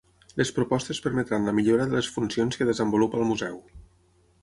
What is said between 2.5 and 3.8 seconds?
que desenvolupa el museu.